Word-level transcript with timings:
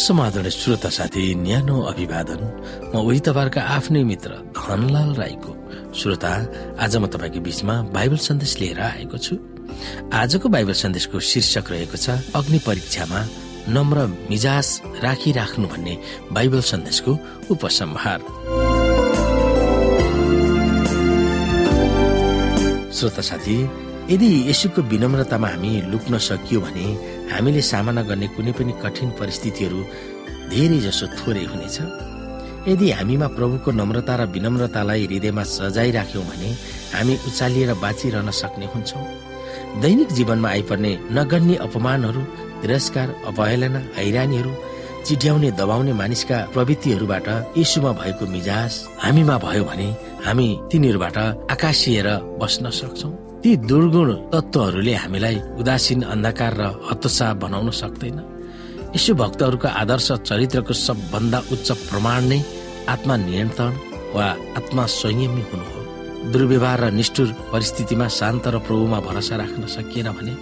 समाधान 0.00 0.48
श्रोता 0.48 0.88
साथी 0.88 1.34
न्यानो 1.36 1.76
अभिवादन। 1.92 2.40
म 2.88 3.04
उही 3.04 3.20
तपाईँहरूका 3.20 3.60
आफ्नै 3.76 4.02
मित्र 4.02 4.30
धनलाल 4.56 5.10
राईको। 5.14 5.52
श्रोता 5.92 6.32
आज 6.80 6.96
म 6.96 7.06
तपाईँको 7.06 7.40
बीचमा 7.44 7.74
बाइबल 7.92 8.16
सन्देश 8.16 8.52
लिएर 8.60 8.80
आएको 8.80 9.18
छु। 9.18 9.36
आजको 10.08 10.48
बाइबल 10.48 10.72
सन्देशको 10.72 11.20
शीर्षक 11.20 11.70
रहेको 11.70 11.96
छ 12.00 12.16
अग्नि 12.32 12.58
परीक्षामा 12.64 13.20
नम्र 13.68 13.98
मिजाज 14.30 14.68
राखिराख्नु 15.04 15.66
भन्ने 15.68 15.94
बाइबल 16.32 16.60
सन्देशको 16.64 17.12
उपसंहार। 17.52 18.20
श्रोता 22.96 23.22
साथी 23.22 23.56
यदि 24.10 24.28
यसुको 24.50 24.82
विनम्रतामा 24.90 25.48
हामी 25.48 25.70
लुक्न 25.92 26.18
सकियो 26.18 26.60
भने 26.60 26.86
हामीले 27.32 27.60
सामना 27.62 28.02
गर्ने 28.08 28.26
कुनै 28.34 28.52
पनि 28.58 28.72
कठिन 28.82 29.10
परिस्थितिहरू 29.18 29.80
धेरै 30.50 30.78
जसो 30.86 31.06
थोरै 31.18 31.44
हुनेछ। 31.50 31.76
यदि 32.70 32.86
हामीमा 32.98 33.26
प्रभुको 33.36 33.70
नम्रता 33.80 34.14
र 34.18 34.22
विनम्रतालाई 34.34 35.06
हृदयमा 35.06 35.42
सजाइराख्यौँ 35.56 36.24
भने 36.30 36.50
हामी 36.94 37.14
उचालिएर 37.28 37.70
बाँचिरहन 37.84 38.30
सक्ने 38.40 38.66
हुन्छौँ। 38.74 39.06
दैनिक 39.82 40.10
जीवनमा 40.18 40.48
आइपर्ने 40.56 40.92
नगन्य 41.18 41.54
अपमानहरू 41.66 42.22
तिरस्कार 42.62 43.08
अवहेलना 43.30 43.80
हैरानीहरू 43.96 44.52
चिट्याउने 45.06 45.50
दबाउने 45.60 45.92
मानिसका 46.02 46.38
प्रवृत्तिहरूबाट 46.52 47.28
यीशुमा 47.58 47.92
भएको 48.02 48.24
मिजाज 48.34 48.72
हामीमा 49.06 49.36
भयो 49.46 49.64
भने 49.70 49.88
हामी 50.26 50.48
तिनीहरूबाट 50.70 51.16
आकाशिएर 51.54 52.08
बस्न 52.42 52.70
सक्छौँ। 52.82 53.29
ती 53.42 53.50
दुर्गुण 53.68 54.10
तत्वहरूले 54.32 54.94
हामीलाई 55.02 55.36
उदासीन 55.60 56.00
अन्धकार 56.12 56.52
र 56.60 56.62
हतोत्साह 56.88 57.30
बनाउन 57.40 57.70
सक्दैन। 57.72 58.18
यसो 58.96 59.12
भक्तहरूको 59.16 59.68
आदर्श 59.82 60.08
चरित्रको 60.28 60.74
सबभन्दा 60.76 61.38
उच्च 61.52 61.68
प्रमाण 61.88 62.20
नै 62.28 62.40
आत्मा 62.92 63.14
नियन्त्रण 63.16 63.72
वा 64.14 64.26
आत्मा 64.60 64.84
संयमी 65.00 65.42
हुनु 65.48 65.66
हो। 65.72 65.80
दुर्व्यवहार 66.32 66.80
र 66.84 66.86
निष्ठुर 67.00 67.28
परिस्थितिमा 67.52 68.06
शान्त 68.12 68.44
र 68.52 68.56
प्रभुमा 68.60 68.98
भरोसा 69.08 69.36
राख्न 69.40 69.62
सकिएन 69.72 70.08
भने 70.12 70.32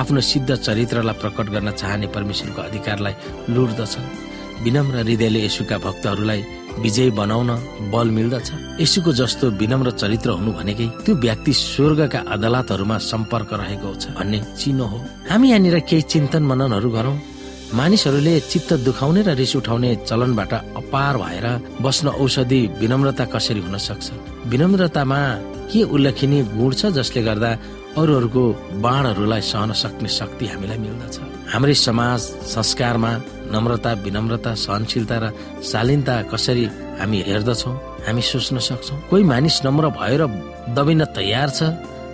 आफ्नो 0.00 0.20
सिद्ध 0.20 0.50
चरित्रलाई 0.54 1.16
प्रकट 1.22 1.46
गर्न 1.48 1.70
चाहने 1.80 2.06
परमेश्वरको 2.12 2.60
अधिकारलाई 2.68 3.14
लुट्दछन्। 3.54 4.12
विनम्र 4.64 4.96
हृदयले 5.00 5.40
यसुका 5.48 5.76
भक्तहरूलाई 5.80 6.42
विजय 6.78 7.10
बनाउन 7.10 7.50
बल 7.92 8.08
मिल्दछ। 8.10 8.48
यसुको 8.80 9.12
जस्तो 9.12 9.50
विनम्र 9.60 9.90
चरित्र 9.90 10.30
हुनु 10.30 10.52
भनेकै 10.52 10.86
त्यो 11.04 11.14
व्यक्ति 11.16 11.52
स्वर्गका 11.52 12.20
अदालतहरूमा 12.34 12.96
सम्पर्क 13.10 13.50
रहेको 13.52 13.94
छ 13.94 14.04
भन्ने 14.18 14.38
चिनो 14.58 14.84
हो। 14.84 14.98
हामी 15.30 15.48
यहाँनिर 15.50 15.78
केही 15.88 16.02
चिन्तन 16.02 16.42
मननहरू 16.42 16.90
गरौँ। 16.90 17.16
मानिसहरूले 17.74 18.34
चित्त 18.40 18.72
दुखाउने 18.86 19.22
र 19.22 19.34
रिस 19.34 19.56
उठाउने 19.56 19.90
चलनबाट 20.06 20.52
अपार 20.52 21.16
भएर 21.16 21.46
बस्न 21.82 22.08
औषधि 22.22 22.60
विनम्रता 22.80 23.24
कसरी 23.34 23.60
हुन 23.60 23.76
सक्छ? 23.78 24.06
विनम्रतामा 24.46 25.20
के 25.72 25.82
उल्लेखनीय 25.82 26.42
गुण 26.54 26.72
छ 26.74 26.86
जसले 26.94 27.22
गर्दा 27.22 27.50
अरूहरूको 27.98 28.44
बाणहरूलाई 28.84 29.40
सहन 29.40 29.72
सक्ने 29.72 30.08
शक्ति 30.08 30.46
हामीलाई 30.46 30.78
मिल्दछ? 30.78 31.16
हाम्रै 31.52 31.74
समाज 31.74 32.20
संस्कारमा 32.54 33.12
नम्रता 33.52 33.92
विनम्रता 34.04 34.54
सहनशीलता 34.54 35.16
र 35.22 35.24
शालीनता 35.62 36.14
कसरी 36.32 36.64
हामी 37.00 37.18
हेर्दछौँ 37.28 37.74
हामी 38.06 38.22
सोच्न 38.22 38.58
सक्छौँ? 38.58 38.98
कोही 39.10 39.22
मानिस 39.22 39.56
नम्र 39.66 39.88
भएर 39.98 40.22
दबिन 40.76 41.04
तयार 41.16 41.50
छ 41.50 41.62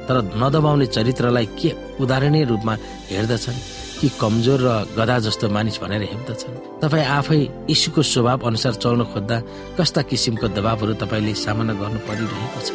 तर 0.08 0.16
नदबाउने 0.42 0.86
चरित्रलाई 0.86 1.46
के 1.58 1.70
उदाहरणीय 2.02 2.44
रूपमा 2.44 2.74
हेर्दछन्? 3.10 3.58
कि 4.00 4.08
कमजोर 4.20 4.60
र 4.60 4.68
गदा 4.98 5.18
जस्तो 5.18 5.48
मानिस 5.48 5.76
भनेर 5.82 6.02
हेप्दछन्? 6.02 6.80
तपाईँ 6.82 7.04
आफै 7.04 7.40
यीशुको 7.70 8.02
स्वभाव 8.02 8.38
अनुसार 8.48 8.74
चल्न 8.82 9.04
खोज्दा 9.12 9.36
कस्ता 9.78 10.02
किसिमको 10.02 10.48
दबावहरू 10.56 10.94
तपाईँले 11.02 11.34
सामना 11.34 11.72
गर्नु 11.80 11.98
परिरहेको 12.08 12.60
छ? 12.66 12.70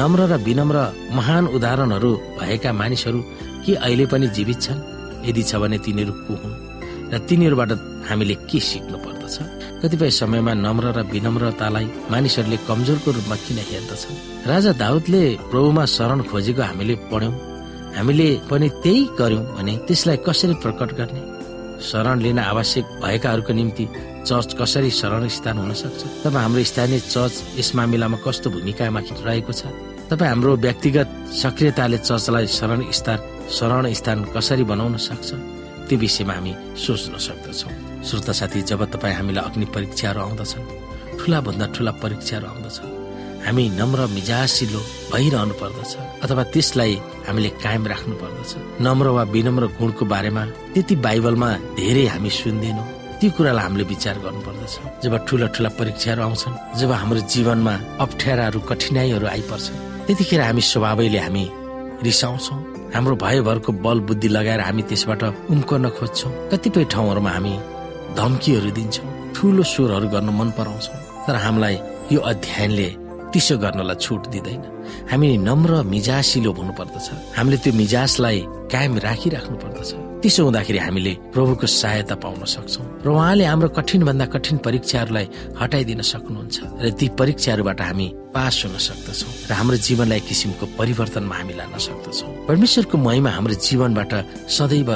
नम्र 0.00 0.20
र 0.32 0.34
विनम्र 0.46 0.76
महान 1.12 1.44
उदाहरणहरू 1.46 2.10
भएका 2.40 2.72
मानिसहरू 2.72 3.20
के 3.66 3.74
अहिले 3.74 4.06
पनि 4.06 4.26
जीवित 4.32 4.60
छन्? 4.62 4.80
यदि 5.28 5.42
छ 5.42 5.56
भने 5.56 5.78
तिनीहरू 5.78 6.12
को 6.24 6.34
हुन्? 6.40 6.54
र 7.12 7.18
तिनीहरूबाट 7.18 7.70
हामीले 8.08 8.34
के 8.34 8.60
सिक्नु 8.60 8.98
पर्दछ? 8.98 9.36
कतिपय 9.82 10.10
समयमा 10.10 10.52
नम्र 10.54 10.84
र 10.96 11.02
विनम्रतालाई 11.02 11.86
मानिसहरूले 12.10 12.58
कमजोरको 12.68 13.10
रूपमा 13.10 13.36
किन 13.36 13.58
हेर्दछन्? 13.70 14.16
राजा 14.46 14.72
दाउदले 14.72 15.22
प्रभुमा 15.50 15.84
शरण 15.84 16.20
खोजेको 16.22 16.62
हामीले 16.62 16.94
पढ्यौं। 16.94 17.34
हामीले 17.96 18.40
पनि 18.50 18.68
त्यही 18.68 19.08
गर्यौं 19.18 19.44
भने 19.44 19.76
त्यसलाई 19.76 20.16
कसरी 20.16 20.54
प्रकट 20.54 20.90
गर्ने? 20.92 21.22
शरण 21.80 22.20
लिन 22.20 22.38
आवश्यक 22.38 22.84
भएकाहरूको 22.84 23.52
निम्ति 23.52 23.84
चर्च 24.26 24.56
कसरी 24.60 24.90
शरण 24.90 25.28
स्थान 25.28 25.58
हुन 25.58 25.72
सक्छ? 25.72 26.02
तपाईँ 26.24 26.42
हाम्रो 26.42 26.64
स्थानीय 26.64 27.00
चर्च 27.00 27.34
यस 27.58 27.74
मामिलामा 27.74 28.18
कस्तो 28.24 28.50
भूमिकामा 28.50 29.00
रहेको 29.26 29.52
छ? 29.52 29.62
तपाईँ 30.10 30.28
हाम्रो 30.28 30.56
व्यक्तिगत 30.56 31.08
सक्रियताले 31.42 31.98
चर्चलाई 31.98 32.46
शरण 32.46 32.90
स्थान 32.90 33.18
शरण 33.50 33.92
स्थान 33.92 34.24
कसरी 34.24 34.64
बनाउन 34.64 34.96
सक्छ? 34.96 35.34
त्यो 35.88 35.98
विषयमा 35.98 36.34
हामी 36.34 36.52
सोच्न 36.84 37.14
सक्दछौँ। 37.26 37.72
श्रोता 38.08 38.32
साथी 38.40 38.62
जब 38.70 38.80
तपाईँ 38.92 39.14
हामीलाई 39.18 39.44
अग्नि 39.48 39.66
परीक्षाहरू 39.74 40.20
आउँदछन् 40.24 40.68
ठुला 41.18 41.38
भन्दा 41.46 41.66
ठुला 41.74 41.92
परीक्षाहरू 42.02 42.46
आउँदछन् 42.52 42.92
हामी 43.44 43.64
नम्र 43.80 44.00
मिजासिलो 44.16 44.80
भइरहनु 45.12 45.54
पर्दछ 45.60 45.92
अथवा 46.24 46.42
त्यसलाई 46.52 46.92
हामीले 47.28 47.50
कायम 47.64 47.84
राख्नु 47.92 48.14
पर्दछ। 48.22 48.50
नम्र 48.80 49.06
वा 49.16 49.22
विनम्र 49.34 49.64
गुणको 49.78 50.04
बारेमा 50.12 50.42
त्यति 50.74 50.94
बाइबलमा 51.04 51.48
धेरै 51.78 52.04
हामी 52.12 52.30
सुन्दैनौँ। 52.40 52.88
ती 53.20 53.26
कुरालाई 53.36 53.64
हामीले 53.64 53.84
विचार 53.92 54.16
गर्नुपर्दछ 54.24 54.74
जब 55.04 55.14
ठुला 55.26 55.46
ठुला 55.54 55.70
परीक्षाहरू 55.78 56.22
आउँछन् 56.24 56.60
जब 56.80 56.90
हाम्रो 57.00 57.20
जीवनमा 57.32 57.74
अप्ठ्याराहरू 58.04 58.60
कठिनाईहरू 58.70 59.26
आइपर्छन् 59.36 59.82
त्यतिखेर 60.06 60.40
हामी 60.48 60.62
स्वभावैले 60.72 61.20
हामी 61.24 61.44
रिसाउँछौँ। 62.04 62.58
हाम्रो 62.94 63.14
भयभरको 63.16 63.72
बल 63.84 63.98
बुद्धि 64.08 64.28
लगाएर 64.28 64.60
हामी 64.60 64.82
त्यसबाट 64.88 65.22
उम्कन 65.52 65.88
खोज्छौँ। 65.98 66.32
कतिपय 66.52 66.84
ठाउँहरूमा 66.92 67.30
हामी 67.30 67.54
धम्कीहरू 68.18 68.70
दिन्छौँ 68.70 69.08
ठुलो 69.34 69.62
स्वरहरू 69.72 70.08
गर्न 70.14 70.28
मन 70.38 70.50
पराउँछौँ। 70.58 70.98
तर 71.26 71.34
हामीलाई 71.44 71.76
यो 72.12 72.20
अध्ययनले 72.22 72.88
तिसो 73.32 73.54
गर्नलाई 73.58 73.96
छुट 73.96 74.22
दिँदैन। 74.32 74.62
हामी 75.10 75.28
नम्र 75.48 75.82
मिजासिलो 75.92 76.50
हुनुपर्दछ। 76.52 77.06
हामीले 77.36 77.56
त्यो 77.64 77.72
मिजासलाई 77.80 78.38
कायम 78.72 78.92
राखिराख्नु 79.06 79.56
पर्दछ 79.64 79.90
त्यसो 80.24 80.42
हुँदाखेरि 80.48 80.78
हामीले 80.80 81.12
प्रभुको 81.36 81.66
सहायता 81.68 82.16
पाउन 82.24 82.48
सक्छौँ। 82.48 83.04
र 83.04 83.08
उहाँले 83.12 83.44
हाम्रो 83.44 83.68
कठिन 83.76 84.00
भन्दा 84.08 84.26
कठिन 84.32 84.56
परीक्षाहरूलाई 84.64 85.26
हटाइदिन 85.60 86.00
सक्नुहुन्छ 86.00 86.56
र 86.80 86.90
ती 86.96 87.06
परीक्षाहरूबाट 87.20 87.80
हामी 87.84 88.06
पास 88.32 88.54
हुन 88.64 88.76
सक्दछौँ 88.88 89.32
र 89.48 89.52
हाम्रो 89.52 89.76
जीवनलाई 89.84 90.20
किसिमको 90.24 90.64
परिवर्तनमा 90.80 91.34
हामी 91.36 91.54
लान 91.60 91.76
सक्दछौँ। 91.76 92.48
परमेश्वरको 92.48 92.96
महिमा 93.04 93.30
हाम्रो 93.36 93.54
जीवनबाट 93.68 94.12
सदैव 94.48 94.90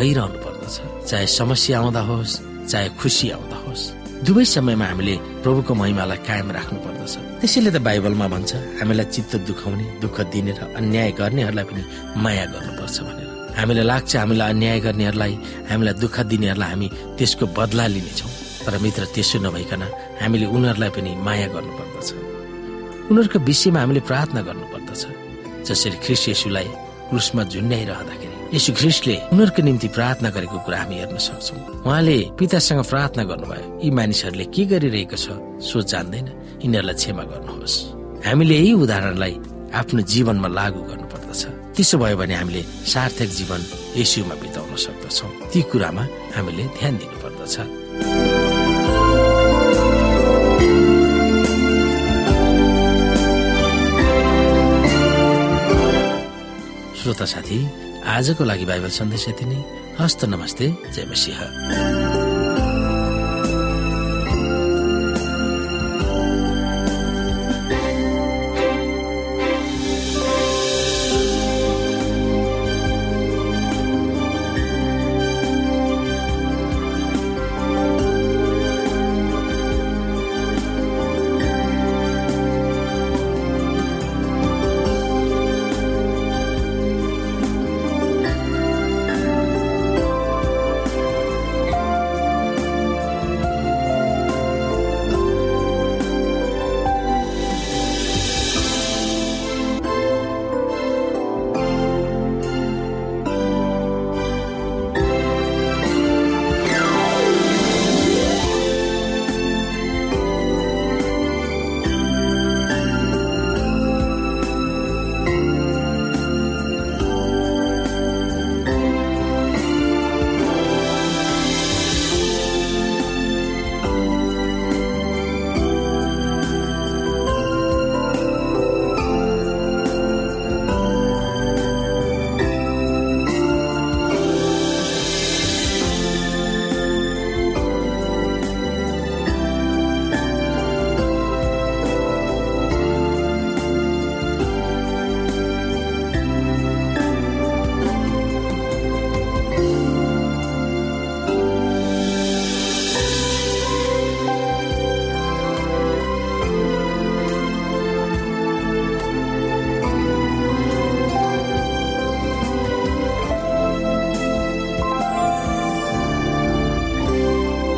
भइरहनु 0.00 0.38
पर्दछ। 0.44 0.74
चाहे 1.08 1.26
समस्या 1.28 1.76
आउँदा 1.80 2.02
होस् 2.08 2.40
चाहे 2.72 2.88
खुसी 2.96 3.26
आउँदा 3.36 3.56
होस् 3.68 3.84
दुवै 4.24 4.44
समयमा 4.44 4.86
हामीले 4.90 5.14
प्रभुको 5.44 5.72
महिमालाई 5.76 6.18
कायम 6.24 6.48
राख्नु 6.56 6.78
पर्दछ। 6.80 7.14
त्यसैले 7.40 7.70
त 7.76 7.78
बाइबलमा 7.84 8.26
भन्छ 8.32 8.50
हामीलाई 8.80 9.06
चित्त 9.12 9.32
दुखाउने 9.44 9.84
दुःख 10.00 10.16
दिने 10.32 10.52
र 10.56 10.60
अन्याय 10.80 11.10
गर्नेहरूलाई 11.20 11.64
पनि 11.68 11.82
माया 12.24 12.44
गर्नुपर्छ 12.52 12.96
भनेर। 13.06 13.19
हामीलाई 13.58 13.86
लाग्छ 13.92 14.10
हामीलाई 14.16 14.48
अन्याय 14.52 14.78
गर्नेहरूलाई 14.86 15.34
हामीलाई 15.70 15.94
दुःख 16.02 16.16
दिनेहरूलाई 16.30 16.70
हामी 16.70 16.88
त्यसको 17.18 17.44
बदला 17.58 17.86
लिनेछौँ। 17.94 18.30
तर 18.64 18.74
मित्र 18.84 19.02
त्यसो 19.14 19.38
नभइकन 19.46 19.82
हामीले 20.20 20.46
उनीहरूलाई 20.54 20.90
पनि 20.96 21.10
माया 21.26 21.46
गर्नुपर्दछ। 21.54 22.08
उनीहरूको 23.10 23.38
विषयमा 23.48 23.80
हामीले 23.80 24.00
प्रार्थना 24.10 24.40
गर्नुपर्दछ। 24.48 25.02
जसरी 25.68 25.96
ख्रिस 26.04 26.22
यसुलाई 26.28 26.68
क्रुसमा 27.10 27.42
झुन्ड्याइरहँदाखेरि 27.52 28.36
यसु 28.56 28.70
ख्रिस्टले 28.80 29.16
उनीहरूको 29.32 29.60
निम्ति 29.62 29.88
प्रार्थना 29.96 30.28
गरेको 30.36 30.58
कुरा 30.66 30.78
हामी 30.80 30.94
हेर्न 31.00 31.18
सक्छौँ। 31.18 31.58
उहाँले 31.86 32.16
पितासँग 32.38 32.82
प्रार्थना 32.90 33.22
गर्नुभयो 33.30 33.66
यी 33.84 33.90
मानिसहरूले 33.98 34.46
के 34.54 34.62
गरिरहेको 34.72 35.16
छ 35.24 35.26
सो 35.68 35.76
जान्दैन 35.90 36.26
यिनीहरूलाई 36.62 36.96
क्षमा 37.00 37.24
गर्नुहोस्। 37.32 37.74
हामीले 38.26 38.54
यही 38.60 38.72
उदाहरणलाई 38.84 39.34
आफ्नो 39.80 40.00
जीवनमा 40.12 40.48
लागू 40.58 40.80
गर्नुपर्दछ। 40.90 41.42
त्यसो 41.80 41.96
भयो 41.96 42.16
भने 42.20 42.34
हामीले 42.36 42.62
सार्थक 42.92 43.30
जीवन 43.40 43.60
यसुमा 43.96 44.34
बिताउन 44.36 44.76
सक्दछौँ। 44.76 45.48
ती 45.48 45.60
कुरामा 45.72 46.04
हामीले 46.36 46.64
ध्यान 46.76 46.94
दिनुपर्दछ। 47.00 47.56
श्रोता 57.00 57.24
साथी 57.32 57.58
आजको 58.04 58.44
लागि 58.44 58.64
बाइबल 58.68 58.92
सन्देश 59.00 59.24
यति 59.28 59.44
नै। 59.48 59.58
हस्त 60.00 60.20
नमस्ते 60.28 60.66
जय 60.92 61.04
मसिंह। 61.08 62.09